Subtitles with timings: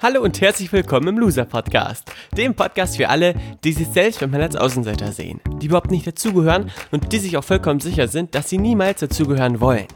[0.00, 4.42] Hallo und herzlich willkommen im Loser Podcast, dem Podcast für alle, die sich selbst manchmal
[4.42, 8.48] als Außenseiter sehen, die überhaupt nicht dazugehören und die sich auch vollkommen sicher sind, dass
[8.48, 9.88] sie niemals dazugehören wollen.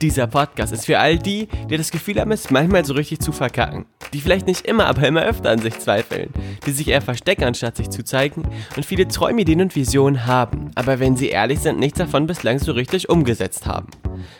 [0.00, 3.32] Dieser Podcast ist für all die, die das Gefühl haben, es manchmal so richtig zu
[3.32, 3.84] verkacken,
[4.14, 6.30] die vielleicht nicht immer, aber immer öfter an sich zweifeln,
[6.64, 10.70] die sich eher verstecken, anstatt sich zu zeigen und viele Träume, Ideen und Visionen haben,
[10.74, 13.88] aber wenn sie ehrlich sind, nichts davon bislang so richtig umgesetzt haben.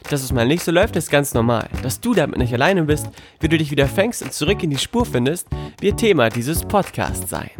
[0.08, 1.68] Dass es mal nicht so läuft, ist ganz normal.
[1.82, 3.08] Dass du damit nicht alleine bist,
[3.40, 5.46] wie du dich wieder fängst und zurück in die Spur findest,
[5.78, 7.50] wird Thema dieses Podcasts sein.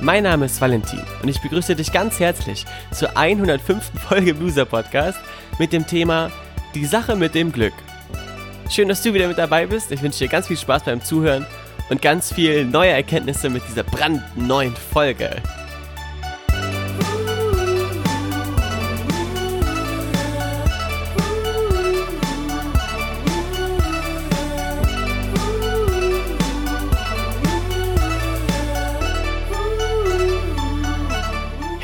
[0.00, 3.92] Mein Name ist Valentin und ich begrüße dich ganz herzlich zur 105.
[4.08, 5.18] Folge Loser Podcast
[5.58, 6.30] mit dem Thema
[6.74, 7.72] Die Sache mit dem Glück.
[8.68, 9.92] Schön, dass du wieder mit dabei bist.
[9.92, 11.46] Ich wünsche dir ganz viel Spaß beim Zuhören
[11.88, 15.30] und ganz viel neue Erkenntnisse mit dieser brandneuen Folge.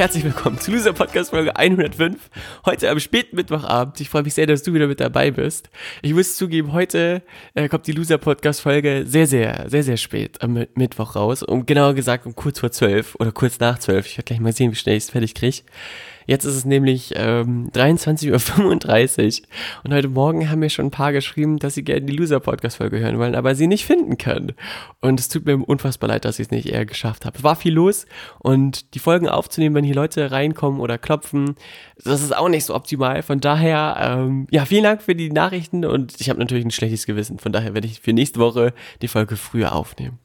[0.01, 2.31] Herzlich willkommen zu dieser Podcast-Folge 105.
[2.65, 4.01] Heute am späten Mittwochabend.
[4.01, 5.69] Ich freue mich sehr, dass du wieder mit dabei bist.
[6.01, 7.21] Ich muss zugeben, heute
[7.53, 11.43] äh, kommt die Loser-Podcast-Folge sehr, sehr, sehr, sehr spät am Mittwoch raus.
[11.43, 14.07] Um genauer gesagt um kurz vor zwölf oder kurz nach zwölf.
[14.07, 15.59] Ich werde gleich mal sehen, wie schnell ich es fertig kriege.
[16.31, 19.49] Jetzt ist es nämlich ähm, 23.35 Uhr
[19.83, 23.19] und heute Morgen haben mir schon ein paar geschrieben, dass sie gerne die Loser-Podcast-Folge hören
[23.19, 24.53] wollen, aber sie nicht finden können.
[25.01, 27.37] Und es tut mir unfassbar leid, dass ich es nicht eher geschafft habe.
[27.37, 28.07] Es war viel los
[28.39, 31.57] und die Folgen aufzunehmen, wenn hier Leute reinkommen oder klopfen,
[31.97, 33.25] das ist auch nicht so optimal.
[33.25, 37.07] Von daher, ähm, ja, vielen Dank für die Nachrichten und ich habe natürlich ein schlechtes
[37.07, 37.41] Gewissen.
[37.41, 38.73] Von daher werde ich für nächste Woche
[39.03, 40.21] die Folge früher aufnehmen.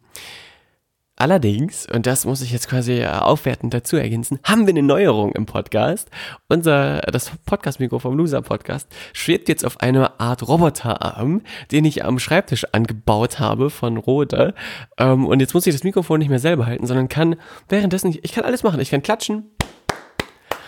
[1.17, 5.31] Allerdings, und das muss ich jetzt quasi äh, aufwertend dazu ergänzen, haben wir eine Neuerung
[5.31, 6.09] im Podcast.
[6.49, 11.41] Unser, das Podcast-Mikro vom Loser Podcast schwebt jetzt auf einer Art Roboterarm,
[11.71, 14.55] den ich am Schreibtisch angebaut habe von Rode.
[14.97, 17.37] Ähm, und jetzt muss ich das Mikrofon nicht mehr selber halten, sondern kann
[17.69, 18.81] währenddessen, ich kann alles machen.
[18.81, 19.45] Ich kann klatschen,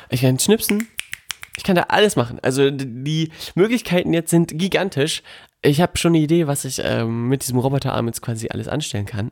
[0.09, 0.87] ich kann schnipsen,
[1.57, 2.39] ich kann da alles machen.
[2.41, 5.23] Also die Möglichkeiten jetzt sind gigantisch.
[5.61, 9.05] Ich habe schon eine Idee, was ich ähm, mit diesem Roboterarm jetzt quasi alles anstellen
[9.05, 9.31] kann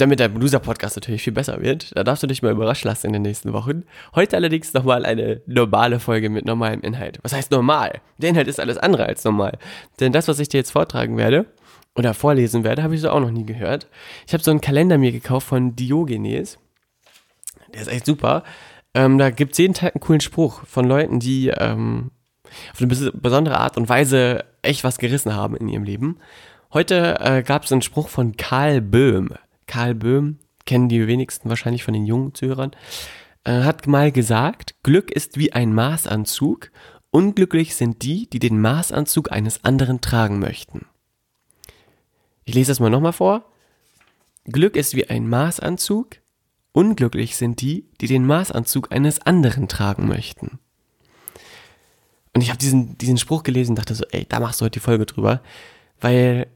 [0.00, 1.96] damit der Loser-Podcast natürlich viel besser wird.
[1.96, 3.84] Da darfst du dich mal überraschen lassen in den nächsten Wochen.
[4.14, 7.18] Heute allerdings nochmal eine normale Folge mit normalem Inhalt.
[7.22, 8.00] Was heißt normal?
[8.18, 9.58] Der Inhalt ist alles andere als normal.
[10.00, 11.46] Denn das, was ich dir jetzt vortragen werde
[11.94, 13.88] oder vorlesen werde, habe ich so auch noch nie gehört.
[14.26, 16.58] Ich habe so einen Kalender mir gekauft von Diogenes.
[17.74, 18.42] Der ist echt super.
[18.94, 22.10] Ähm, da gibt es jeden Tag einen coolen Spruch von Leuten, die ähm,
[22.72, 26.18] auf eine besondere Art und Weise echt was gerissen haben in ihrem Leben.
[26.72, 29.34] Heute äh, gab es einen Spruch von Karl Böhm.
[29.70, 32.72] Karl Böhm, kennen die wenigsten wahrscheinlich von den jungen Zuhörern,
[33.44, 36.72] äh, hat mal gesagt, Glück ist wie ein Maßanzug,
[37.12, 40.86] unglücklich sind die, die den Maßanzug eines anderen tragen möchten.
[42.44, 43.44] Ich lese das mal nochmal vor.
[44.44, 46.16] Glück ist wie ein Maßanzug,
[46.72, 50.58] unglücklich sind die, die den Maßanzug eines anderen tragen möchten.
[52.34, 54.80] Und ich habe diesen, diesen Spruch gelesen und dachte so, ey, da machst du heute
[54.80, 55.42] die Folge drüber,
[56.00, 56.48] weil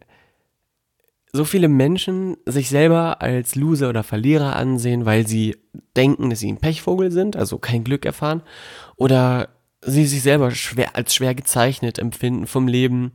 [1.34, 5.56] so viele Menschen sich selber als Loser oder Verlierer ansehen, weil sie
[5.96, 8.42] denken, dass sie ein Pechvogel sind, also kein Glück erfahren,
[8.94, 9.48] oder
[9.82, 13.14] sie sich selber schwer als schwer gezeichnet empfinden vom Leben,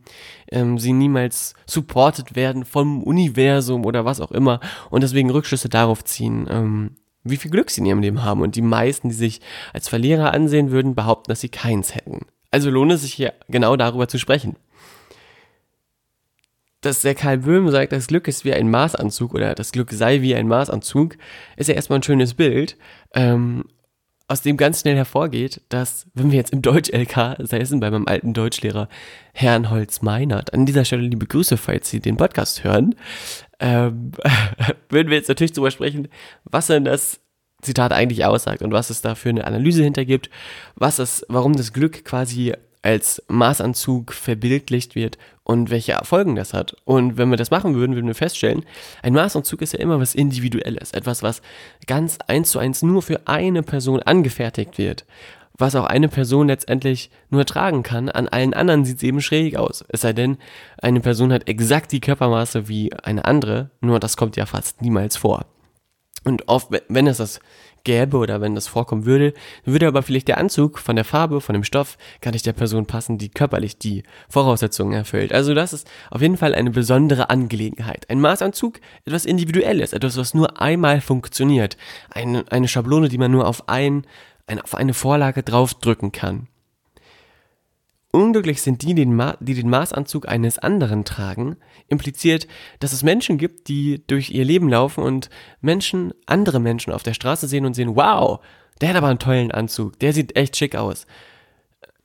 [0.51, 4.59] ähm, sie niemals supported werden vom Universum oder was auch immer
[4.89, 8.41] und deswegen Rückschlüsse darauf ziehen, ähm, wie viel Glück sie in ihrem Leben haben.
[8.41, 9.39] Und die meisten, die sich
[9.71, 12.25] als Verlierer ansehen würden, behaupten, dass sie keins hätten.
[12.51, 14.57] Also lohnt es sich hier genau darüber zu sprechen
[16.81, 20.21] dass der Karl Böhm sagt, das Glück ist wie ein Maßanzug oder das Glück sei
[20.21, 21.17] wie ein Maßanzug,
[21.57, 22.77] ist ja erstmal ein schönes Bild,
[23.13, 23.65] ähm,
[24.29, 28.33] aus dem ganz schnell hervorgeht, dass, wenn wir jetzt im Deutsch-LK säßen, bei meinem alten
[28.33, 28.87] Deutschlehrer
[29.33, 32.95] Herrn Holz-Meinert, an dieser Stelle liebe Grüße, falls Sie den Podcast hören,
[33.59, 34.11] ähm,
[34.89, 36.09] würden wir jetzt natürlich darüber sprechen,
[36.43, 37.21] was denn das
[37.63, 40.29] Zitat eigentlich aussagt und was es da für eine Analyse hintergibt,
[40.75, 45.17] was es, warum das Glück quasi als Maßanzug verbildlicht wird
[45.49, 46.75] und welche Folgen das hat.
[46.85, 48.63] Und wenn wir das machen würden, würden wir feststellen,
[49.01, 51.41] ein Maßanzug ist ja immer was Individuelles, etwas, was
[51.87, 55.05] ganz eins zu eins nur für eine Person angefertigt wird,
[55.57, 58.09] was auch eine Person letztendlich nur tragen kann.
[58.09, 59.83] An allen anderen sieht es eben schräg aus.
[59.87, 60.37] Es sei denn,
[60.83, 65.17] eine Person hat exakt die Körpermaße wie eine andere, nur das kommt ja fast niemals
[65.17, 65.47] vor.
[66.25, 67.39] Und oft, wenn es das
[67.83, 69.33] gäbe oder wenn das vorkommen würde,
[69.65, 72.85] würde aber vielleicht der Anzug von der Farbe, von dem Stoff gar nicht der Person
[72.85, 75.33] passen, die körperlich die Voraussetzungen erfüllt.
[75.33, 78.09] Also das ist auf jeden Fall eine besondere Angelegenheit.
[78.09, 81.77] Ein Maßanzug, etwas Individuelles, etwas, was nur einmal funktioniert.
[82.11, 84.05] Eine, eine Schablone, die man nur auf, ein,
[84.47, 86.47] ein, auf eine Vorlage draufdrücken kann.
[88.11, 91.57] Unglücklich sind die, die den Maßanzug eines anderen tragen,
[91.87, 92.47] impliziert,
[92.79, 95.29] dass es Menschen gibt, die durch ihr Leben laufen und
[95.61, 98.39] Menschen, andere Menschen auf der Straße sehen und sehen, wow,
[98.81, 101.05] der hat aber einen tollen Anzug, der sieht echt schick aus.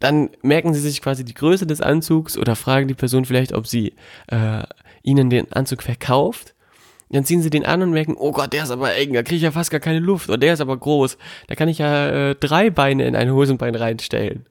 [0.01, 3.67] Dann merken sie sich quasi die Größe des Anzugs oder fragen die Person vielleicht, ob
[3.67, 3.95] sie
[4.27, 4.63] äh,
[5.03, 6.55] ihnen den Anzug verkauft.
[7.11, 9.37] Dann ziehen sie den an und merken, oh Gott, der ist aber eng, da kriege
[9.37, 10.29] ich ja fast gar keine Luft.
[10.29, 11.17] Oder der ist aber groß,
[11.47, 14.47] da kann ich ja äh, drei Beine in ein Hosenbein reinstellen.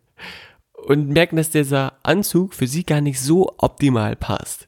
[0.86, 4.68] Und merken, dass dieser Anzug für sie gar nicht so optimal passt.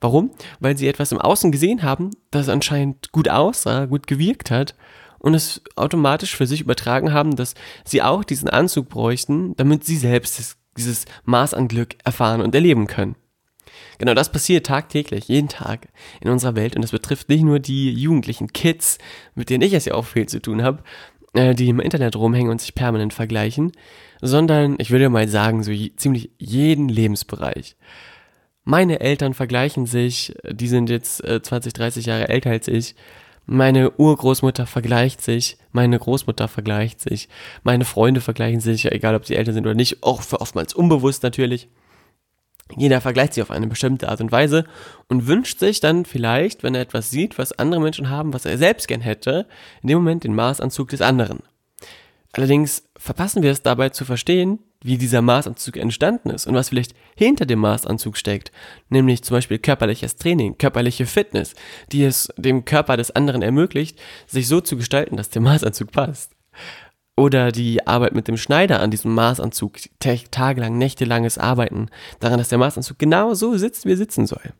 [0.00, 0.30] Warum?
[0.60, 4.74] Weil sie etwas im Außen gesehen haben, das anscheinend gut aussah, gut gewirkt hat
[5.18, 7.54] und es automatisch für sich übertragen haben, dass
[7.84, 12.86] sie auch diesen Anzug bräuchten, damit sie selbst dieses Maß an Glück erfahren und erleben
[12.86, 13.14] können.
[13.98, 15.88] Genau das passiert tagtäglich, jeden Tag
[16.20, 18.98] in unserer Welt und das betrifft nicht nur die jugendlichen Kids,
[19.34, 20.82] mit denen ich es ja auch viel zu tun habe,
[21.34, 23.72] äh, die im Internet rumhängen und sich permanent vergleichen,
[24.22, 27.76] sondern ich würde mal sagen, so ziemlich jeden Lebensbereich.
[28.64, 32.94] Meine Eltern vergleichen sich, die sind jetzt 20, äh, 30 Jahre älter als ich.
[33.44, 37.28] Meine Urgroßmutter vergleicht sich, meine Großmutter vergleicht sich,
[37.64, 41.24] meine Freunde vergleichen sich, egal ob sie älter sind oder nicht, auch für oftmals unbewusst
[41.24, 41.68] natürlich.
[42.76, 44.64] Jeder vergleicht sich auf eine bestimmte Art und Weise
[45.08, 48.56] und wünscht sich dann vielleicht, wenn er etwas sieht, was andere Menschen haben, was er
[48.56, 49.48] selbst gern hätte,
[49.82, 51.40] in dem Moment den Maßanzug des anderen.
[52.32, 56.94] Allerdings verpassen wir es dabei zu verstehen, wie dieser Maßanzug entstanden ist und was vielleicht
[57.14, 58.52] hinter dem Maßanzug steckt,
[58.88, 61.54] nämlich zum Beispiel körperliches Training, körperliche Fitness,
[61.92, 66.32] die es dem Körper des anderen ermöglicht, sich so zu gestalten, dass der Maßanzug passt.
[67.16, 71.88] Oder die Arbeit mit dem Schneider an diesem Maßanzug, tagelang, nächtelanges Arbeiten,
[72.20, 74.54] daran, dass der Maßanzug genau so sitzt, wie er sitzen soll.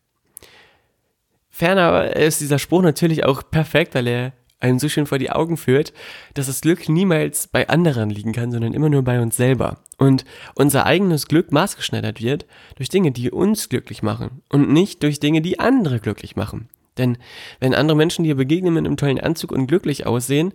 [1.48, 5.56] Ferner ist dieser Spruch natürlich auch perfekt, weil er einem so schön vor die Augen
[5.56, 5.92] führt,
[6.34, 9.78] dass das Glück niemals bei anderen liegen kann, sondern immer nur bei uns selber.
[9.98, 10.24] Und
[10.54, 15.42] unser eigenes Glück maßgeschneidert wird durch Dinge, die uns glücklich machen und nicht durch Dinge,
[15.42, 16.68] die andere glücklich machen.
[16.98, 17.18] Denn
[17.60, 20.52] wenn andere Menschen dir begegnen mit einem tollen Anzug und glücklich aussehen,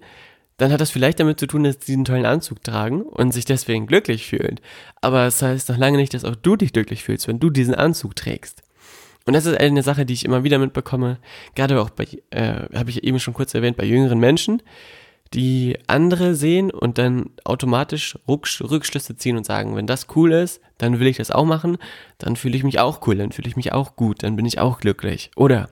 [0.57, 3.45] dann hat das vielleicht damit zu tun, dass sie diesen tollen Anzug tragen und sich
[3.45, 4.59] deswegen glücklich fühlen.
[5.01, 7.49] Aber es das heißt noch lange nicht, dass auch du dich glücklich fühlst, wenn du
[7.49, 8.63] diesen Anzug trägst.
[9.27, 11.19] Und das ist eine Sache, die ich immer wieder mitbekomme,
[11.53, 14.63] gerade auch bei, äh, habe ich eben schon kurz erwähnt, bei jüngeren Menschen,
[15.33, 21.01] die andere sehen und dann automatisch Rückschlüsse ziehen und sagen, wenn das cool ist, dann
[21.01, 21.77] will ich das auch machen,
[22.19, 24.59] dann fühle ich mich auch cool, dann fühle ich mich auch gut, dann bin ich
[24.59, 25.29] auch glücklich.
[25.35, 25.67] Oder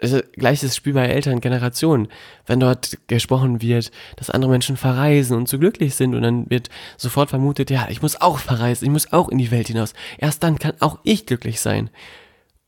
[0.00, 2.08] also gleiches Spiel bei älteren Generationen,
[2.46, 6.68] wenn dort gesprochen wird, dass andere Menschen verreisen und so glücklich sind und dann wird
[6.98, 9.94] sofort vermutet, ja, ich muss auch verreisen, ich muss auch in die Welt hinaus.
[10.18, 11.88] Erst dann kann auch ich glücklich sein.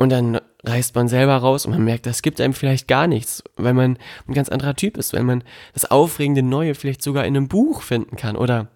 [0.00, 3.44] Und dann reist man selber raus und man merkt, das gibt einem vielleicht gar nichts,
[3.56, 5.44] weil man ein ganz anderer Typ ist, weil man
[5.74, 8.68] das aufregende Neue vielleicht sogar in einem Buch finden kann oder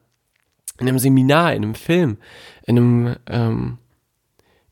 [0.78, 2.18] in einem Seminar, in einem Film,
[2.66, 3.78] in einem ähm,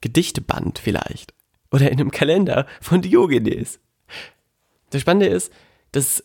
[0.03, 1.33] Gedichteband vielleicht
[1.71, 3.81] oder in einem Kalender von Diogenes.
[4.91, 5.51] Das Spannende ist,
[5.93, 6.23] dass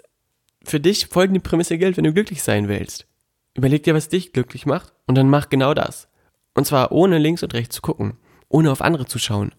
[0.62, 3.08] für dich folgende Prämisse gilt, wenn du glücklich sein willst.
[3.54, 6.10] Überleg dir, was dich glücklich macht und dann mach genau das.
[6.54, 8.18] Und zwar ohne links und rechts zu gucken
[8.50, 9.52] ohne auf andere zu schauen,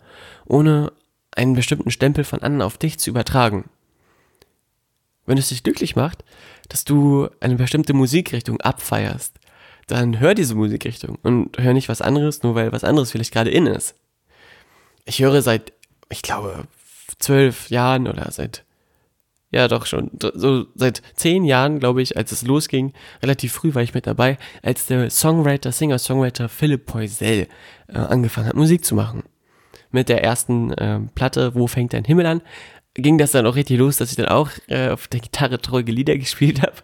[0.46, 0.92] ohne
[1.32, 3.68] einen bestimmten Stempel von anderen auf dich zu übertragen.
[5.26, 6.24] Wenn es dich glücklich macht,
[6.68, 9.34] dass du eine bestimmte Musikrichtung abfeierst,
[9.86, 13.50] dann hör diese Musikrichtung und hör nicht was anderes, nur weil was anderes vielleicht gerade
[13.50, 13.94] in ist.
[15.04, 15.72] Ich höre seit,
[16.10, 16.64] ich glaube,
[17.18, 18.64] zwölf Jahren oder seit
[19.50, 20.10] ja, doch schon.
[20.34, 24.36] So seit zehn Jahren, glaube ich, als es losging, relativ früh war ich mit dabei,
[24.62, 27.46] als der Songwriter, Singer-Songwriter Philipp Poisel
[27.88, 29.22] äh, angefangen hat, Musik zu machen.
[29.90, 32.42] Mit der ersten äh, Platte, Wo fängt dein Himmel an,
[32.92, 35.82] ging das dann auch richtig los, dass ich dann auch äh, auf der Gitarre treue
[35.82, 36.74] Lieder gespielt habe.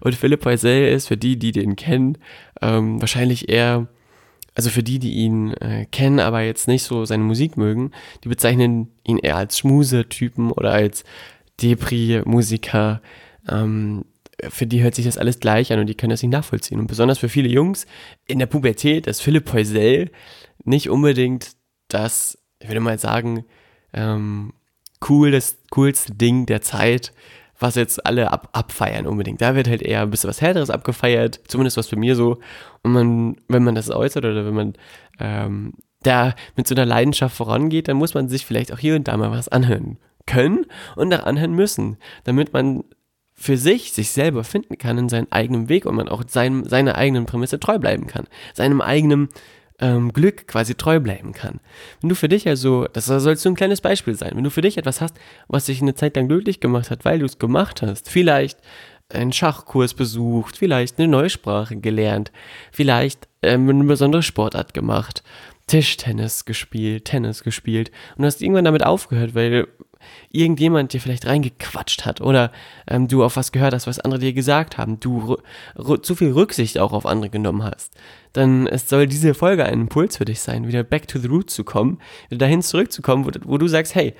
[0.00, 2.16] Und Philipp Poisel ist für die, die den kennen,
[2.62, 3.88] ähm, wahrscheinlich eher
[4.54, 7.92] also für die, die ihn äh, kennen, aber jetzt nicht so seine Musik mögen,
[8.24, 11.04] die bezeichnen ihn eher als Schmuse-Typen oder als
[11.60, 13.00] Depri-Musiker,
[13.48, 14.04] ähm,
[14.48, 16.78] für die hört sich das alles gleich an und die können das nicht nachvollziehen.
[16.78, 17.86] Und besonders für viele Jungs
[18.26, 20.10] in der Pubertät ist Philipp Poisel
[20.64, 21.52] nicht unbedingt
[21.88, 23.44] das, ich würde mal sagen,
[23.92, 24.52] ähm,
[25.08, 27.12] cool, das coolste Ding der Zeit,
[27.58, 29.40] was jetzt alle ab, abfeiern unbedingt.
[29.40, 32.38] Da wird halt eher ein bisschen was Härteres abgefeiert, zumindest was für mir so.
[32.82, 34.74] Und man, wenn man das äußert oder wenn man
[35.18, 35.72] ähm,
[36.02, 39.16] da mit so einer Leidenschaft vorangeht, dann muss man sich vielleicht auch hier und da
[39.16, 39.98] mal was anhören
[40.28, 42.84] können und auch anhören müssen, damit man
[43.34, 46.96] für sich, sich selber finden kann in seinem eigenen Weg und man auch seinem, seiner
[46.96, 49.28] eigenen Prämisse treu bleiben kann, seinem eigenen
[49.80, 51.60] ähm, Glück quasi treu bleiben kann.
[52.00, 54.60] Wenn du für dich also, das soll so ein kleines Beispiel sein, wenn du für
[54.60, 55.16] dich etwas hast,
[55.46, 58.58] was dich eine Zeit lang glücklich gemacht hat, weil du es gemacht hast, vielleicht
[59.08, 62.32] einen Schachkurs besucht, vielleicht eine neue Sprache gelernt,
[62.72, 65.22] vielleicht ähm, eine besondere Sportart gemacht,
[65.68, 69.68] Tischtennis gespielt, Tennis gespielt und hast irgendwann damit aufgehört, weil
[70.30, 72.52] irgendjemand dir vielleicht reingequatscht hat oder
[72.86, 75.38] ähm, du auf was gehört hast, was andere dir gesagt haben, du
[76.02, 77.94] zu viel Rücksicht auch auf andere genommen hast,
[78.32, 81.50] dann es soll diese Folge ein Impuls für dich sein, wieder back to the root
[81.50, 81.98] zu kommen,
[82.28, 84.14] wieder dahin zurückzukommen, wo, wo du sagst, hey,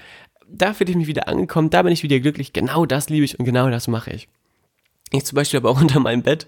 [0.48, 3.38] da fühle ich mich wieder angekommen, da bin ich wieder glücklich, genau das liebe ich
[3.38, 4.28] und genau das mache ich.
[5.10, 6.46] Ich zum Beispiel habe auch unter meinem Bett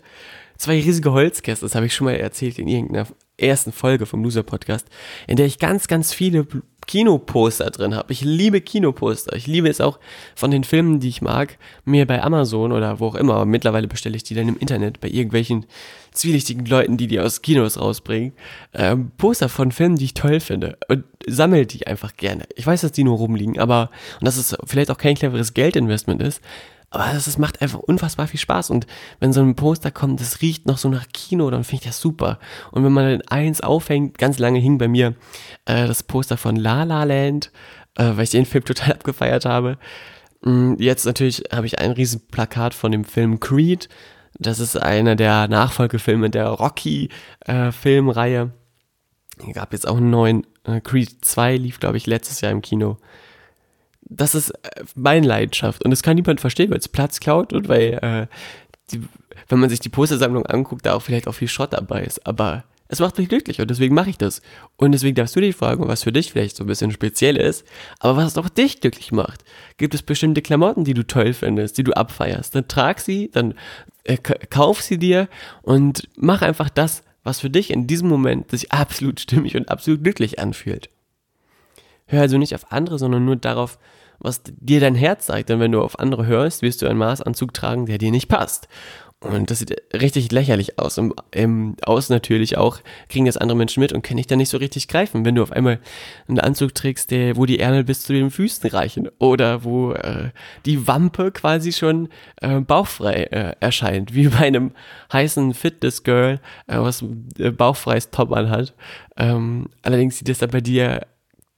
[0.57, 3.07] zwei riesige Holzkästen, das habe ich schon mal erzählt in irgendeiner
[3.41, 4.87] ersten Folge vom Loser Podcast,
[5.27, 6.47] in der ich ganz, ganz viele
[6.87, 8.13] Kinoposter drin habe.
[8.13, 9.37] Ich liebe Kinoposter.
[9.37, 10.01] Ich liebe es auch
[10.35, 14.17] von den Filmen, die ich mag, mir bei Amazon oder wo auch immer, mittlerweile bestelle
[14.17, 15.67] ich die dann im Internet bei irgendwelchen
[16.13, 18.33] zwielichtigen Leuten, die die aus Kinos rausbringen,
[18.73, 22.45] äh, Poster von Filmen, die ich toll finde und sammle die einfach gerne.
[22.57, 26.21] Ich weiß, dass die nur rumliegen, aber und dass es vielleicht auch kein cleveres Geldinvestment
[26.21, 26.41] ist,
[26.91, 28.71] aber das macht einfach unfassbar viel Spaß.
[28.71, 28.87] Und
[29.21, 32.01] wenn so ein Poster kommt, das riecht noch so nach Kino, dann finde ich das
[32.01, 32.41] super.
[32.73, 35.15] Und wenn man dann eins aufhängt, ganz lange hing bei mir
[35.67, 37.53] äh, das Poster von La La Land,
[37.97, 39.79] äh, weil ich den Film total abgefeiert habe.
[40.43, 43.89] Mm, jetzt natürlich habe ich ein riesen Plakat von dem Film Creed.
[44.39, 48.51] Das ist einer der Nachfolgefilme der Rocky-Filmreihe.
[49.39, 50.45] Äh, gab jetzt auch einen neuen.
[50.65, 52.99] Äh, Creed 2 lief, glaube ich, letztes Jahr im Kino
[54.11, 55.85] das ist äh, meine Leidenschaft.
[55.85, 58.27] Und das kann niemand verstehen, weil es Platz klaut und weil, äh,
[58.93, 59.03] die,
[59.49, 62.27] wenn man sich die Postersammlung anguckt, da auch vielleicht auch viel Schrott dabei ist.
[62.27, 64.43] Aber es macht mich glücklich und deswegen mache ich das.
[64.77, 67.65] Und deswegen darfst du dich fragen, was für dich vielleicht so ein bisschen speziell ist,
[68.01, 69.45] aber was auch dich glücklich macht.
[69.77, 72.55] Gibt es bestimmte Klamotten, die du toll findest, die du abfeierst?
[72.55, 73.55] Dann trag sie, dann
[74.03, 75.29] äh, kauf sie dir
[75.63, 80.03] und mach einfach das, was für dich in diesem Moment sich absolut stimmig und absolut
[80.03, 80.91] glücklich anfühlt.
[82.11, 83.79] Hör also nicht auf andere, sondern nur darauf,
[84.19, 85.49] was dir dein Herz sagt.
[85.49, 88.69] Denn wenn du auf andere hörst, wirst du einen Maßanzug tragen, der dir nicht passt.
[89.23, 90.97] Und das sieht richtig lächerlich aus.
[90.97, 92.79] Und im Außen natürlich auch
[93.11, 95.27] kriegen das andere Menschen mit und können dich dann nicht so richtig greifen.
[95.27, 95.79] Wenn du auf einmal
[96.27, 100.31] einen Anzug trägst, der, wo die Ärmel bis zu den Füßen reichen oder wo äh,
[100.65, 102.09] die Wampe quasi schon
[102.41, 104.73] äh, bauchfrei äh, erscheint, wie bei einem
[105.13, 107.05] heißen Fitness-Girl, äh, was
[107.39, 108.75] äh, bauchfreies Top anhat.
[109.19, 111.07] Ähm, allerdings sieht das dann bei dir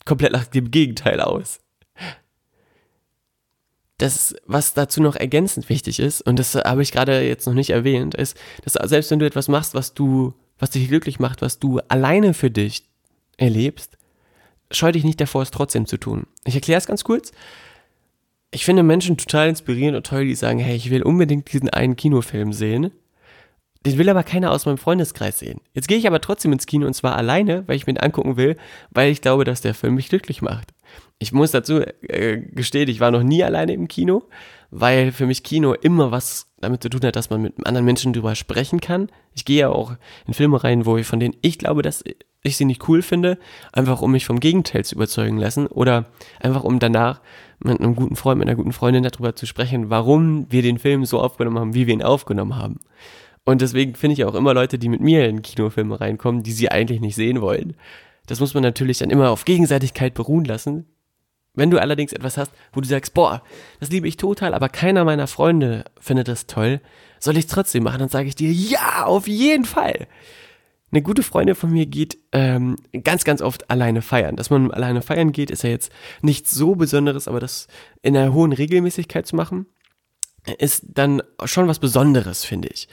[0.05, 1.61] komplett nach dem Gegenteil aus.
[3.99, 7.71] Das, was dazu noch ergänzend wichtig ist, und das habe ich gerade jetzt noch nicht
[7.71, 11.59] erwähnt, ist, dass selbst wenn du etwas machst, was du, was dich glücklich macht, was
[11.59, 12.85] du alleine für dich
[13.37, 13.97] erlebst,
[14.73, 16.27] scheu dich nicht davor, es trotzdem zu tun.
[16.45, 17.33] Ich erkläre es ganz kurz.
[18.51, 21.97] Ich finde Menschen total inspirierend und toll, die sagen, hey, ich will unbedingt diesen einen
[21.97, 22.91] Kinofilm sehen.
[23.85, 25.61] Den will aber keiner aus meinem Freundeskreis sehen.
[25.75, 28.37] Jetzt gehe ich aber trotzdem ins Kino und zwar alleine, weil ich mir den angucken
[28.37, 28.57] will,
[28.91, 30.73] weil ich glaube, dass der Film mich glücklich macht.
[31.19, 34.25] Ich muss dazu äh, gestehen, ich war noch nie alleine im Kino,
[34.71, 38.13] weil für mich Kino immer was damit zu tun hat, dass man mit anderen Menschen
[38.13, 39.09] drüber sprechen kann.
[39.35, 39.95] Ich gehe ja auch
[40.27, 42.05] in Filme rein, wo ich von denen ich glaube, dass
[42.43, 43.39] ich sie nicht cool finde,
[43.73, 46.07] einfach um mich vom Gegenteil zu überzeugen lassen oder
[46.41, 47.21] einfach um danach
[47.61, 51.05] mit einem guten Freund, mit einer guten Freundin darüber zu sprechen, warum wir den Film
[51.05, 52.81] so aufgenommen haben, wie wir ihn aufgenommen haben.
[53.45, 56.71] Und deswegen finde ich auch immer Leute, die mit mir in Kinofilme reinkommen, die sie
[56.71, 57.75] eigentlich nicht sehen wollen.
[58.27, 60.87] Das muss man natürlich dann immer auf Gegenseitigkeit beruhen lassen.
[61.55, 63.43] Wenn du allerdings etwas hast, wo du sagst, boah,
[63.79, 66.81] das liebe ich total, aber keiner meiner Freunde findet das toll,
[67.19, 67.99] soll ich es trotzdem machen?
[67.99, 70.07] Dann sage ich dir, ja, auf jeden Fall.
[70.93, 74.37] Eine gute Freundin von mir geht ähm, ganz, ganz oft alleine feiern.
[74.37, 77.67] Dass man alleine feiern geht, ist ja jetzt nichts so Besonderes, aber das
[78.03, 79.67] in einer hohen Regelmäßigkeit zu machen,
[80.59, 82.89] ist dann schon was Besonderes, finde ich.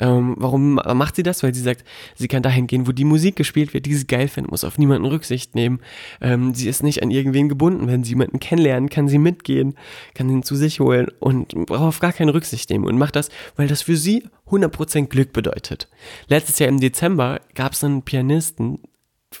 [0.00, 1.42] Ähm, warum macht sie das?
[1.42, 1.84] Weil sie sagt,
[2.16, 4.78] sie kann dahin gehen, wo die Musik gespielt wird, die sie geil findet, muss auf
[4.78, 5.80] niemanden Rücksicht nehmen.
[6.20, 7.86] Ähm, sie ist nicht an irgendwen gebunden.
[7.86, 9.74] Wenn sie jemanden kennenlernen, kann sie mitgehen,
[10.14, 13.28] kann ihn zu sich holen und braucht auf gar keine Rücksicht nehmen und macht das,
[13.56, 15.88] weil das für sie 100% Glück bedeutet.
[16.28, 18.80] Letztes Jahr im Dezember gab es einen Pianisten,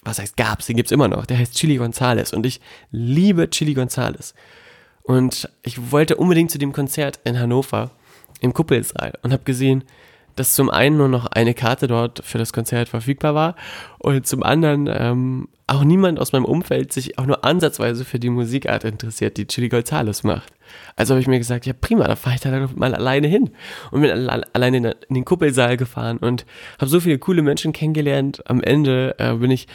[0.02, 3.74] was heißt gab's, den gibt's immer noch, der heißt Chili Gonzales und ich liebe Chili
[3.74, 4.34] Gonzales.
[5.02, 7.90] Und ich wollte unbedingt zu dem Konzert in Hannover
[8.40, 9.84] im Kuppelsaal und habe gesehen,
[10.40, 13.56] dass zum einen nur noch eine Karte dort für das Konzert verfügbar war
[13.98, 18.30] und zum anderen ähm, auch niemand aus meinem Umfeld sich auch nur ansatzweise für die
[18.30, 20.50] Musikart interessiert, die Chili Gonzales macht.
[20.96, 23.50] Also habe ich mir gesagt, ja prima, da fahre ich da mal alleine hin
[23.90, 26.46] und bin alleine in den Kuppelsaal gefahren und
[26.78, 28.42] habe so viele coole Menschen kennengelernt.
[28.48, 29.68] Am Ende äh, bin ich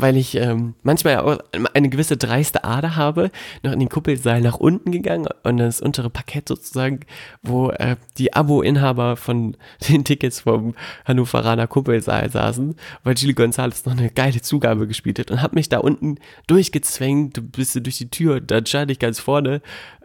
[0.00, 1.38] weil ich ähm, manchmal auch
[1.74, 3.30] eine gewisse dreiste Ader habe,
[3.62, 7.00] noch in den Kuppelsaal nach unten gegangen und das untere Parkett sozusagen,
[7.42, 9.56] wo äh, die Abo-Inhaber von
[9.88, 15.30] den Tickets vom Hannoveraner Kuppelsaal saßen, weil Gilles González noch eine geile Zugabe gespielt hat
[15.30, 19.60] und habe mich da unten durchgezwängt, bis durch die Tür, da stand ich ganz vorne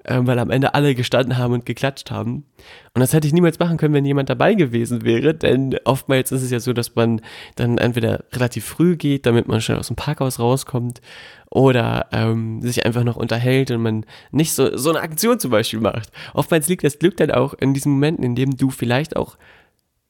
[0.05, 2.45] äh, weil am Ende alle gestanden haben und geklatscht haben.
[2.93, 6.41] Und das hätte ich niemals machen können, wenn jemand dabei gewesen wäre, denn oftmals ist
[6.41, 7.21] es ja so, dass man
[7.55, 11.01] dann entweder relativ früh geht, damit man schnell aus dem Parkhaus rauskommt,
[11.49, 15.79] oder ähm, sich einfach noch unterhält und man nicht so, so eine Aktion zum Beispiel
[15.79, 16.11] macht.
[16.33, 19.37] Oftmals liegt das Glück dann auch in diesen Momenten, in dem du vielleicht auch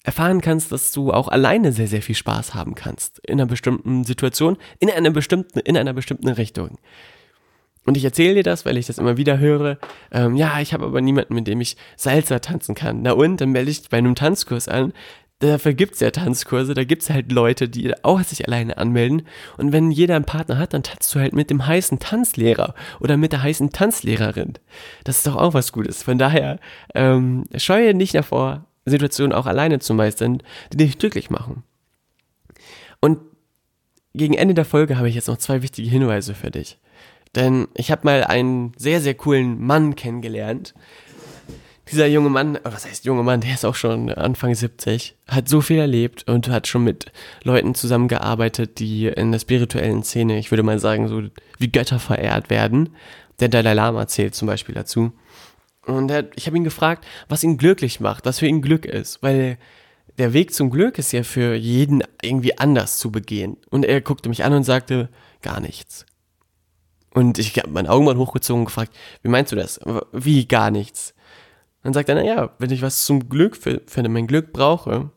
[0.03, 4.03] erfahren kannst, dass du auch alleine sehr, sehr viel Spaß haben kannst in einer bestimmten
[4.03, 6.77] Situation, in einer bestimmten, in einer bestimmten Richtung.
[7.85, 9.77] Und ich erzähle dir das, weil ich das immer wieder höre.
[10.11, 13.03] Ähm, ja, ich habe aber niemanden, mit dem ich Salsa tanzen kann.
[13.03, 14.91] Na und, dann melde ich bei einem Tanzkurs an.
[15.39, 19.23] Dafür gibt's ja Tanzkurse, da gibt's halt Leute, die auch sich alleine anmelden.
[19.57, 23.17] Und wenn jeder einen Partner hat, dann tanzt du halt mit dem heißen Tanzlehrer oder
[23.17, 24.53] mit der heißen Tanzlehrerin.
[25.03, 26.03] Das ist doch auch was Gutes.
[26.03, 26.57] Von daher,
[26.95, 31.63] ähm, scheue nicht davor, Situationen auch alleine zu meistern, die dich glücklich machen.
[33.01, 33.19] Und
[34.13, 36.79] gegen Ende der Folge habe ich jetzt noch zwei wichtige Hinweise für dich.
[37.35, 40.73] Denn ich habe mal einen sehr, sehr coolen Mann kennengelernt.
[41.91, 45.47] Dieser junge Mann, oh, was heißt junge Mann, der ist auch schon Anfang 70, hat
[45.47, 47.11] so viel erlebt und hat schon mit
[47.43, 51.21] Leuten zusammengearbeitet, die in der spirituellen Szene, ich würde mal sagen, so
[51.59, 52.89] wie Götter verehrt werden.
[53.39, 55.11] Der Dalai Lama zählt zum Beispiel dazu.
[55.85, 59.21] Und er, ich habe ihn gefragt, was ihn glücklich macht, was für ihn Glück ist,
[59.21, 59.59] weil
[60.17, 63.57] der Weg zum Glück ist ja für jeden irgendwie anders zu begehen.
[63.69, 65.09] Und er guckte mich an und sagte,
[65.41, 66.05] gar nichts.
[67.15, 68.93] Und ich habe meinen Augenbrauen hochgezogen und gefragt,
[69.23, 69.79] wie meinst du das?
[70.11, 71.15] Wie gar nichts?
[71.81, 75.11] Dann sagt er, naja, wenn ich was zum Glück für mein Glück brauche,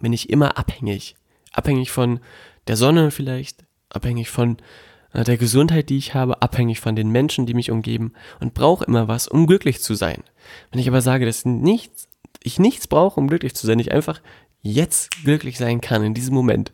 [0.00, 1.16] bin ich immer abhängig.
[1.52, 2.20] Abhängig von
[2.68, 4.56] der Sonne vielleicht, abhängig von
[5.12, 8.86] äh, der Gesundheit, die ich habe, abhängig von den Menschen, die mich umgeben und brauche
[8.86, 10.22] immer was, um glücklich zu sein.
[10.70, 12.08] Wenn ich aber sage, dass nichts,
[12.42, 14.22] ich nichts brauche, um glücklich zu sein, ich einfach
[14.62, 16.72] jetzt glücklich sein kann in diesem Moment,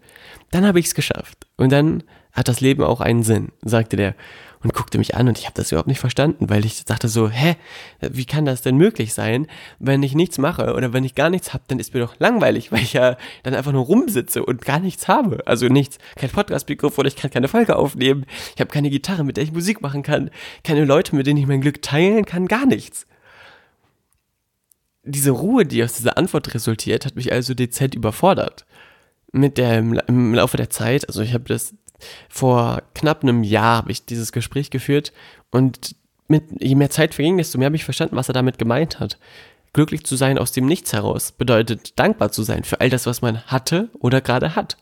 [0.53, 1.49] dann habe ich es geschafft.
[1.57, 2.05] Und dann
[2.37, 4.15] hat das Leben auch einen Sinn, sagte der
[4.63, 7.29] und guckte mich an und ich habe das überhaupt nicht verstanden, weil ich dachte so,
[7.29, 7.57] hä,
[8.01, 9.47] wie kann das denn möglich sein,
[9.79, 12.73] wenn ich nichts mache oder wenn ich gar nichts habe, dann ist mir doch langweilig,
[12.73, 15.47] weil ich ja dann einfach nur rumsitze und gar nichts habe.
[15.47, 19.45] Also nichts, kein Podcast-Mikrofon, ich kann keine Folge aufnehmen, ich habe keine Gitarre, mit der
[19.45, 20.31] ich Musik machen kann,
[20.65, 23.07] keine Leute, mit denen ich mein Glück teilen kann, gar nichts.
[25.05, 28.67] Diese Ruhe, die aus dieser Antwort resultiert, hat mich also dezent überfordert.
[29.31, 31.75] Mit der im Laufe der Zeit, also ich habe das
[32.29, 35.13] vor knapp einem Jahr habe ich dieses Gespräch geführt
[35.51, 35.95] und
[36.29, 39.19] mit, je mehr Zeit verging, desto mehr habe ich verstanden, was er damit gemeint hat.
[39.73, 43.23] Glücklich zu sein aus dem Nichts heraus bedeutet dankbar zu sein für all das, was
[43.23, 44.77] man hatte oder gerade hat.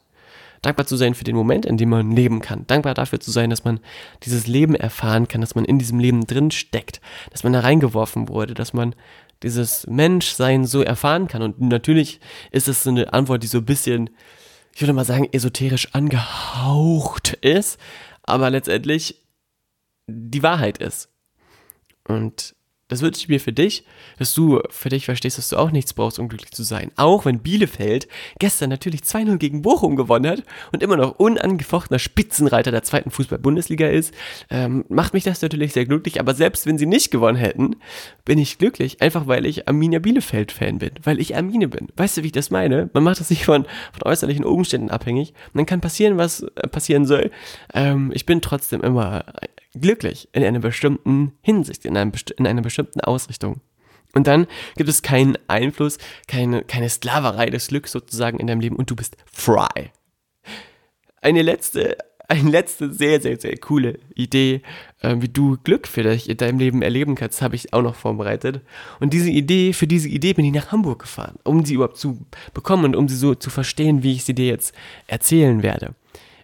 [0.62, 2.66] Dankbar zu sein für den Moment, in dem man leben kann.
[2.66, 3.81] Dankbar dafür zu sein, dass man
[4.22, 8.31] dieses Leben erfahren kann, dass man in diesem Leben drin steckt, dass man da reingeworfen
[8.31, 8.94] wurde, dass man
[9.42, 11.42] dieses Menschsein so erfahren kann.
[11.42, 12.18] Und natürlich
[12.50, 14.09] ist es eine Antwort, die so ein bisschen
[14.75, 17.79] ich würde mal sagen, esoterisch angehaucht ist,
[18.23, 19.23] aber letztendlich
[20.07, 21.09] die Wahrheit ist.
[22.07, 22.57] Und
[22.88, 23.85] das wünsche ich mir für dich,
[24.18, 26.90] dass du für dich verstehst, dass du auch nichts brauchst, um glücklich zu sein.
[26.97, 30.42] Auch wenn Bielefeld gestern natürlich 2-0 gegen Bochum gewonnen hat
[30.73, 34.12] und immer noch unangefochtener Spitzenreiter der zweiten Fußball-Bundesliga ist,
[34.51, 36.20] ähm, macht mich das natürlich sehr glücklich.
[36.20, 37.77] Aber selbst wenn sie nicht gewonnen hätten,
[38.27, 41.88] bin ich glücklich, einfach weil ich Arminia Bielefeld-Fan bin, weil ich Armine bin.
[41.97, 42.90] Weißt du, wie ich das meine?
[42.92, 45.31] Man macht das nicht von, von äußerlichen Umständen abhängig.
[45.53, 47.31] Und dann kann passieren, was äh, passieren soll.
[47.73, 49.25] Ähm, ich bin trotzdem immer
[49.75, 53.61] glücklich in einer bestimmten Hinsicht, in, einem, in einer bestimmten Ausrichtung.
[54.15, 58.77] Und dann gibt es keinen Einfluss, keine, keine Sklaverei des Glücks sozusagen in deinem Leben
[58.77, 59.93] und du bist frei.
[61.21, 61.97] Eine letzte,
[62.29, 64.63] eine letzte sehr, sehr, sehr coole Idee,
[65.01, 67.97] äh, wie du Glück für dich in deinem Leben erleben kannst, habe ich auch noch
[67.97, 68.61] vorbereitet.
[69.01, 72.25] Und diese Idee, für diese Idee bin ich nach Hamburg gefahren, um sie überhaupt zu
[72.53, 74.75] bekommen und um sie so zu verstehen, wie ich sie dir jetzt
[75.07, 75.95] erzählen werde.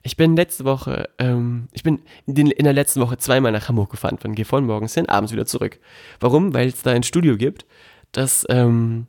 [0.02, 3.68] Ich bin letzte Woche, ähm, ich bin in, den, in, der letzten Woche zweimal nach
[3.68, 5.78] Hamburg gefahren, von Gifhorn morgens hin, abends wieder zurück.
[6.20, 6.54] Warum?
[6.54, 7.66] Weil es da ein Studio gibt,
[8.12, 9.06] das ähm,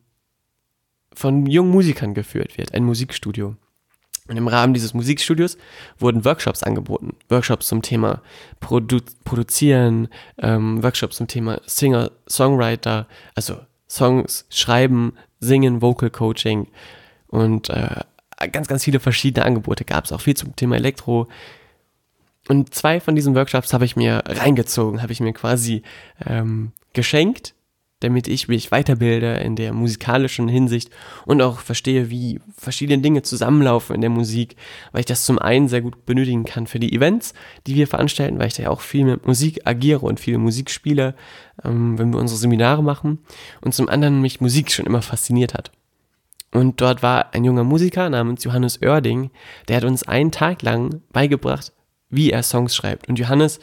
[1.13, 3.56] von jungen Musikern geführt wird, ein Musikstudio.
[4.27, 5.58] Und im Rahmen dieses Musikstudios
[5.97, 7.15] wurden Workshops angeboten.
[7.30, 8.21] Workshops zum Thema
[8.60, 13.58] Produ Produzieren, ähm, Workshops zum Thema Singer, Songwriter, also
[13.89, 16.67] Songs schreiben, singen, Vocal Coaching
[17.27, 18.01] und äh,
[18.47, 21.27] ganz, ganz viele verschiedene Angebote gab es, auch viel zum Thema Elektro.
[22.47, 25.84] Und zwei von diesen Workshops habe ich mir reingezogen, habe ich mir quasi
[26.25, 27.54] ähm, geschenkt,
[28.01, 30.89] damit ich mich weiterbilde in der musikalischen Hinsicht
[31.25, 34.56] und auch verstehe, wie verschiedene Dinge zusammenlaufen in der Musik,
[34.91, 37.34] weil ich das zum einen sehr gut benötigen kann für die Events,
[37.67, 40.71] die wir veranstalten, weil ich da ja auch viel mit Musik agiere und viele Musik
[40.71, 41.15] spiele,
[41.63, 43.19] ähm, wenn wir unsere Seminare machen
[43.62, 45.71] und zum anderen mich Musik schon immer fasziniert hat.
[46.54, 49.32] Und dort war ein junger Musiker namens Johannes Oerding,
[49.68, 51.72] der hat uns einen Tag lang beigebracht,
[52.10, 53.08] wie er Songs schreibt.
[53.08, 53.60] Und Johannes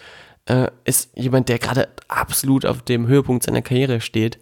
[0.47, 4.39] äh, ist jemand, der gerade absolut auf dem Höhepunkt seiner Karriere steht.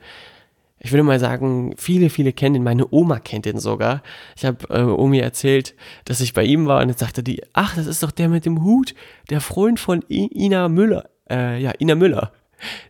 [0.79, 2.63] Ich würde mal sagen, viele, viele kennen ihn.
[2.63, 4.03] Meine Oma kennt ihn sogar.
[4.37, 7.75] Ich habe äh, Omi erzählt, dass ich bei ihm war und jetzt sagte die, ach,
[7.75, 8.95] das ist doch der mit dem Hut,
[9.31, 11.11] der Freund von I Ina Müller.
[11.29, 12.33] Äh, ja, Ina Müller.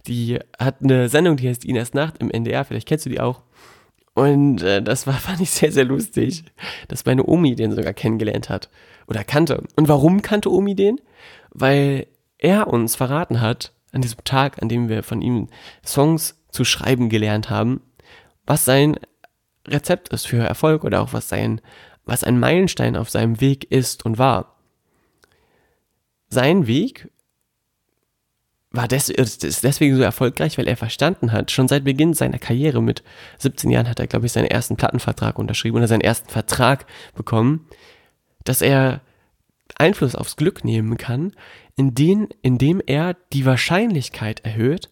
[0.07, 3.43] Die hat eine Sendung, die heißt Inas Nacht im NDR, vielleicht kennst du die auch.
[4.17, 6.45] Und äh, das war, fand ich sehr, sehr lustig,
[6.89, 8.71] dass meine Omi den sogar kennengelernt hat
[9.07, 9.63] oder kannte.
[9.77, 11.01] Und warum kannte Omi den?
[11.51, 12.07] Weil
[12.39, 15.49] er uns verraten hat, an diesem Tag, an dem wir von ihm
[15.85, 17.83] Songs zu schreiben gelernt haben,
[18.47, 18.99] was sein
[19.69, 21.61] Rezept ist für Erfolg oder auch was sein,
[22.07, 24.57] was ein Meilenstein auf seinem Weg ist und war.
[26.29, 27.11] Sein Weg
[28.77, 32.83] war des, ist deswegen so erfolgreich, weil er verstanden hat, schon seit Beginn seiner Karriere
[32.83, 33.03] mit
[33.39, 37.67] 17 Jahren hat er, glaube ich, seinen ersten Plattenvertrag unterschrieben oder seinen ersten Vertrag bekommen,
[38.45, 39.01] dass er
[39.77, 41.33] Einfluss aufs Glück nehmen kann,
[41.77, 44.91] indem, indem er die Wahrscheinlichkeit erhöht,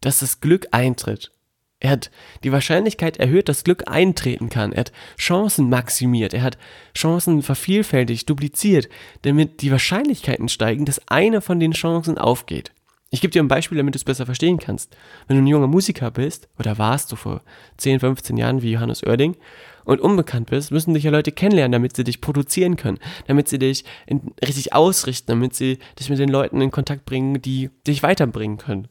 [0.00, 1.32] dass das Glück eintritt.
[1.80, 2.10] Er hat
[2.44, 4.72] die Wahrscheinlichkeit erhöht, dass Glück eintreten kann.
[4.72, 6.34] Er hat Chancen maximiert.
[6.34, 6.58] Er hat
[6.94, 8.90] Chancen vervielfältigt, dupliziert,
[9.22, 12.72] damit die Wahrscheinlichkeiten steigen, dass eine von den Chancen aufgeht.
[13.12, 14.96] Ich gebe dir ein Beispiel, damit du es besser verstehen kannst.
[15.26, 17.42] Wenn du ein junger Musiker bist, oder warst du vor
[17.76, 19.36] 10, 15 Jahren wie Johannes Oerding,
[19.84, 23.58] und unbekannt bist, müssen dich ja Leute kennenlernen, damit sie dich produzieren können, damit sie
[23.58, 28.02] dich in, richtig ausrichten, damit sie dich mit den Leuten in Kontakt bringen, die dich
[28.04, 28.88] weiterbringen können.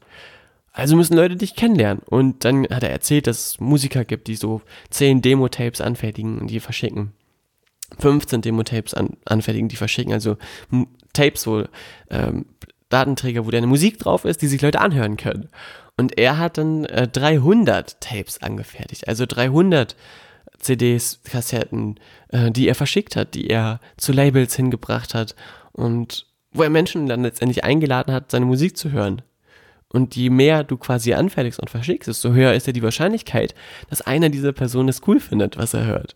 [0.74, 2.04] Also müssen Leute dich kennenlernen.
[2.06, 6.48] Und dann hat er erzählt, dass es Musiker gibt, die so 10 Demo-Tapes anfertigen und
[6.50, 7.14] die verschicken.
[8.00, 10.14] 15 Demo-Tapes an, anfertigen, die verschicken.
[10.14, 10.38] Also
[11.14, 11.64] Tapes, wo
[12.10, 12.46] ähm,
[12.90, 15.50] Datenträger, wo deine Musik drauf ist, die sich Leute anhören können.
[15.98, 19.96] Und er hat dann äh, 300 Tapes angefertigt, also 300
[20.60, 22.00] CDs, Kassetten,
[22.30, 25.36] äh, die er verschickt hat, die er zu Labels hingebracht hat
[25.72, 29.22] und wo er Menschen dann letztendlich eingeladen hat, seine Musik zu hören.
[29.92, 33.56] Und je mehr du quasi anfertigst und verschickst, desto höher ist ja die Wahrscheinlichkeit,
[33.90, 36.16] dass einer dieser Personen es cool findet, was er hört.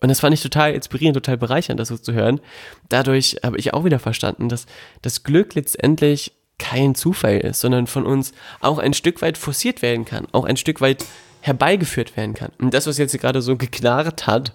[0.00, 2.40] Und das fand ich total inspirierend, total bereichernd, das so zu hören.
[2.88, 4.66] Dadurch habe ich auch wieder verstanden, dass
[5.02, 10.04] das Glück letztendlich kein Zufall ist, sondern von uns auch ein Stück weit forciert werden
[10.04, 11.04] kann, auch ein Stück weit
[11.40, 12.50] herbeigeführt werden kann.
[12.58, 14.54] Und das, was jetzt gerade so geknarrt hat,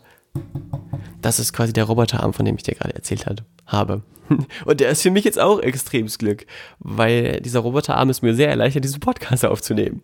[1.21, 4.03] das ist quasi der Roboterarm, von dem ich dir gerade erzählt hat, habe.
[4.65, 6.45] Und der ist für mich jetzt auch extremes Glück,
[6.79, 10.01] weil dieser Roboterarm ist mir sehr erleichtert, diesen Podcast aufzunehmen.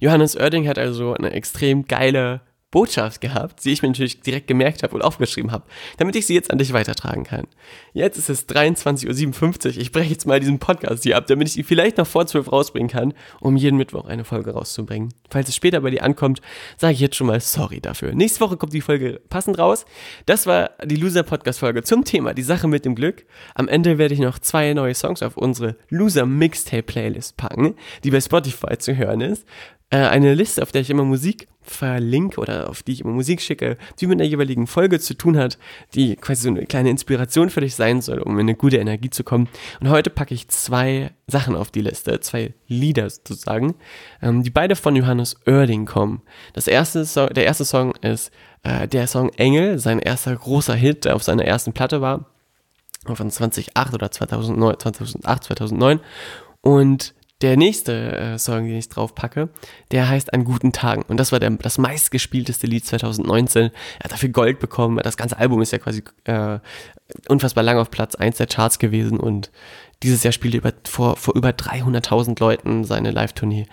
[0.00, 4.82] Johannes Oerding hat also eine extrem geile Botschaft gehabt, die ich mir natürlich direkt gemerkt
[4.82, 5.64] habe und aufgeschrieben habe,
[5.96, 7.46] damit ich sie jetzt an dich weitertragen kann.
[7.94, 9.76] Jetzt ist es 23.57 Uhr.
[9.78, 12.52] Ich breche jetzt mal diesen Podcast hier ab, damit ich ihn vielleicht noch vor 12
[12.52, 15.14] rausbringen kann, um jeden Mittwoch eine Folge rauszubringen.
[15.30, 16.42] Falls es später bei dir ankommt,
[16.76, 18.14] sage ich jetzt schon mal sorry dafür.
[18.14, 19.86] Nächste Woche kommt die Folge passend raus.
[20.26, 23.24] Das war die Loser Podcast Folge zum Thema die Sache mit dem Glück.
[23.54, 28.10] Am Ende werde ich noch zwei neue Songs auf unsere Loser Mixtape Playlist packen, die
[28.10, 29.46] bei Spotify zu hören ist.
[29.90, 33.40] Äh, eine Liste, auf der ich immer Musik verlinke oder auf die ich immer Musik
[33.40, 35.58] schicke, die mit einer jeweiligen Folge zu tun hat,
[35.94, 39.08] die quasi so eine kleine Inspiration für dich sein soll, um in eine gute Energie
[39.08, 39.48] zu kommen.
[39.80, 43.76] Und heute packe ich zwei Sachen auf die Liste, zwei Lieder sozusagen,
[44.20, 46.20] ähm, die beide von Johannes Oerding kommen.
[46.52, 48.30] Das erste so der erste Song ist
[48.64, 52.26] äh, der Song Engel, sein erster großer Hit, der auf seiner ersten Platte war,
[53.06, 56.00] von 2008 oder 2009, 2008, 2009.
[56.60, 59.48] Und der nächste äh, Song, den ich drauf packe,
[59.92, 61.02] der heißt An guten Tagen.
[61.06, 63.64] Und das war der, das meistgespielteste Lied 2019.
[63.64, 64.98] Er hat dafür Gold bekommen.
[65.02, 66.58] Das ganze Album ist ja quasi äh,
[67.28, 69.20] unfassbar lang auf Platz 1 der Charts gewesen.
[69.20, 69.52] Und
[70.02, 73.66] dieses Jahr spielte über, vor, vor über 300.000 Leuten seine Live-Tournee.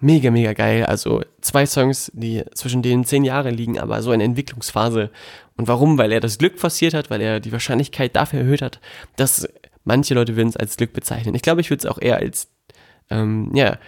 [0.00, 0.84] Mega, mega geil.
[0.84, 5.10] Also zwei Songs, die zwischen denen zehn Jahre liegen, aber so eine Entwicklungsphase.
[5.56, 5.96] Und warum?
[5.96, 8.78] Weil er das Glück forciert hat, weil er die Wahrscheinlichkeit dafür erhöht hat,
[9.16, 9.48] dass
[9.84, 11.34] manche Leute würden es als Glück bezeichnen.
[11.34, 12.48] Ich glaube, ich würde es auch eher als
[13.10, 13.78] ähm, ja,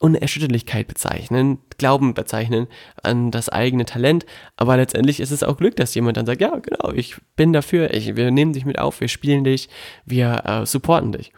[0.00, 2.68] Unerschütterlichkeit bezeichnen, Glauben bezeichnen
[3.02, 4.24] an das eigene Talent.
[4.56, 7.92] Aber letztendlich ist es auch Glück, dass jemand dann sagt, ja, genau, ich bin dafür,
[7.92, 9.68] ich, wir nehmen dich mit auf, wir spielen dich,
[10.06, 11.32] wir äh, supporten dich.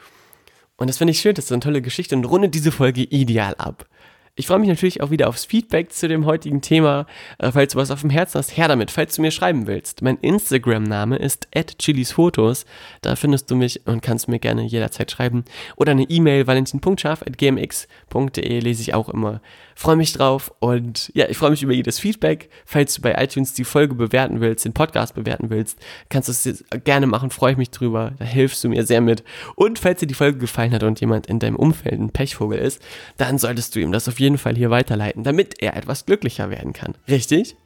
[0.77, 3.55] Und das finde ich schön, das ist eine tolle Geschichte und rundet diese Folge ideal
[3.57, 3.87] ab.
[4.35, 7.05] Ich freue mich natürlich auch wieder aufs Feedback zu dem heutigen Thema.
[7.37, 10.01] Äh, falls du was auf dem Herzen hast, her damit, falls du mir schreiben willst.
[10.01, 12.64] Mein Instagram-Name ist @chilisfotos.
[13.03, 15.45] Da findest du mich und kannst mir gerne jederzeit schreiben.
[15.77, 19.42] Oder eine E-Mail valentin.scharf.gmx.de lese ich auch immer.
[19.75, 22.49] Freue mich drauf und ja, ich freue mich über jedes Feedback.
[22.64, 26.64] Falls du bei iTunes die Folge bewerten willst, den Podcast bewerten willst, kannst du es
[26.85, 28.12] gerne machen, freue ich mich drüber.
[28.18, 29.25] Da hilfst du mir sehr mit.
[29.57, 32.81] Und falls dir die Folge gefallen hat und jemand in deinem Umfeld ein Pechvogel ist,
[33.18, 36.72] dann solltest du ihm das auf jeden Fall hier weiterleiten, damit er etwas glücklicher werden
[36.72, 36.94] kann.
[37.08, 37.56] Richtig?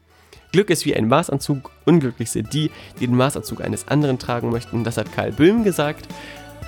[0.53, 4.85] Glück ist wie ein Maßanzug, unglücklich sind die, die den Maßanzug eines anderen tragen möchten.
[4.85, 6.09] Das hat Karl Böhm gesagt.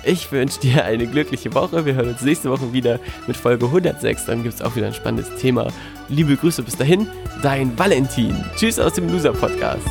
[0.05, 1.85] Ich wünsche dir eine glückliche Woche.
[1.85, 4.25] Wir hören uns nächste Woche wieder mit Folge 106.
[4.25, 5.67] Dann gibt es auch wieder ein spannendes Thema.
[6.07, 7.07] Liebe Grüße bis dahin,
[7.41, 8.45] dein Valentin.
[8.55, 9.87] Tschüss aus dem Loser Podcast.